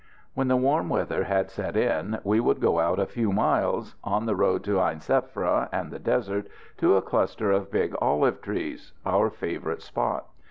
When 0.33 0.47
the 0.47 0.55
warm 0.55 0.89
weather 0.89 1.25
had 1.25 1.51
set 1.51 1.77
in 1.77 2.17
we 2.23 2.39
would 2.39 2.59
go 2.59 2.79
out 2.79 2.97
a 2.99 3.05
few 3.05 3.31
miles, 3.31 3.93
on 4.03 4.25
the 4.25 4.35
road 4.35 4.63
to 4.63 4.79
Ain 4.79 4.97
Sefra 4.97 5.69
and 5.71 5.91
the 5.91 5.99
desert, 5.99 6.47
to 6.77 6.95
a 6.95 7.03
cluster 7.03 7.51
of 7.51 7.69
big 7.69 7.93
olive 8.01 8.41
trees 8.41 8.93
our 9.05 9.29
favourite 9.29 9.83
spot. 9.83 10.25